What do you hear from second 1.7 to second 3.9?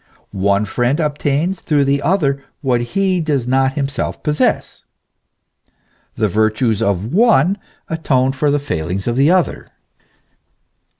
the other what he does not